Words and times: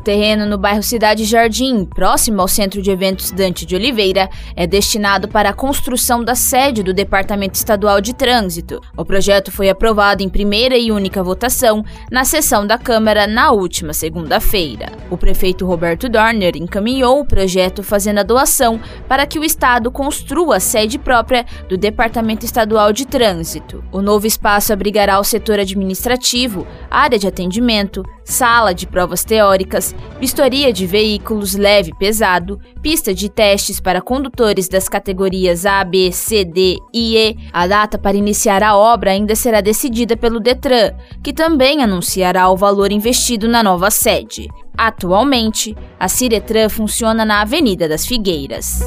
Terreno 0.00 0.46
no 0.46 0.58
bairro 0.58 0.82
Cidade 0.82 1.24
Jardim, 1.24 1.84
próximo 1.84 2.40
ao 2.40 2.48
Centro 2.48 2.80
de 2.82 2.90
Eventos 2.90 3.30
Dante 3.30 3.66
de 3.66 3.76
Oliveira, 3.76 4.28
é 4.56 4.66
destinado 4.66 5.28
para 5.28 5.50
a 5.50 5.54
construção 5.54 6.24
da 6.24 6.34
sede 6.34 6.82
do 6.82 6.92
Departamento 6.92 7.56
Estadual 7.56 8.00
de 8.00 8.14
Trânsito. 8.14 8.80
O 8.96 9.04
projeto 9.04 9.52
foi 9.52 9.68
aprovado 9.68 10.22
em 10.22 10.28
primeira 10.28 10.76
e 10.76 10.90
única 10.90 11.22
votação 11.22 11.84
na 12.10 12.24
sessão 12.24 12.66
da 12.66 12.78
Câmara 12.78 13.26
na 13.26 13.52
última 13.52 13.92
segunda-feira. 13.92 14.90
O 15.10 15.16
prefeito 15.16 15.66
Roberto 15.66 16.08
Dorner 16.08 16.56
encaminhou 16.56 17.20
o 17.20 17.26
projeto 17.26 17.82
fazendo 17.82 18.18
a 18.18 18.22
doação 18.22 18.80
para 19.06 19.26
que 19.26 19.38
o 19.38 19.44
Estado 19.44 19.90
construa 19.90 20.56
a 20.56 20.60
sede 20.60 20.98
própria 20.98 21.44
do 21.68 21.76
Departamento 21.76 22.44
Estadual 22.44 22.92
de 22.92 23.06
Trânsito. 23.06 23.84
O 23.92 24.00
novo 24.00 24.26
espaço 24.26 24.72
abrigará 24.72 25.18
o 25.18 25.24
setor 25.24 25.58
administrativo, 25.58 26.66
área 26.90 27.18
de 27.18 27.26
atendimento, 27.26 28.02
sala 28.30 28.72
de 28.72 28.86
provas 28.86 29.24
teóricas, 29.24 29.94
vistoria 30.18 30.72
de 30.72 30.86
veículos 30.86 31.54
leve 31.54 31.90
e 31.90 31.98
pesado, 31.98 32.60
pista 32.80 33.12
de 33.12 33.28
testes 33.28 33.80
para 33.80 34.00
condutores 34.00 34.68
das 34.68 34.88
categorias 34.88 35.66
A, 35.66 35.84
B, 35.84 36.10
C, 36.12 36.44
D 36.44 36.78
e 36.94 37.16
E. 37.16 37.36
A 37.52 37.66
data 37.66 37.98
para 37.98 38.16
iniciar 38.16 38.62
a 38.62 38.76
obra 38.76 39.10
ainda 39.10 39.34
será 39.34 39.60
decidida 39.60 40.16
pelo 40.16 40.40
Detran, 40.40 40.92
que 41.22 41.32
também 41.32 41.82
anunciará 41.82 42.48
o 42.48 42.56
valor 42.56 42.92
investido 42.92 43.48
na 43.48 43.62
nova 43.62 43.90
sede. 43.90 44.48
Atualmente, 44.76 45.76
a 45.98 46.08
Ciretran 46.08 46.68
funciona 46.68 47.24
na 47.24 47.42
Avenida 47.42 47.88
das 47.88 48.06
Figueiras. 48.06 48.80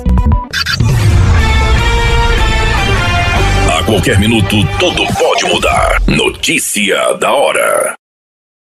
A 3.70 3.84
qualquer 3.84 4.20
minuto, 4.20 4.56
tudo 4.80 5.04
pode 5.20 5.46
mudar. 5.46 6.02
Notícia 6.08 7.14
da 7.20 7.32
hora. 7.32 7.96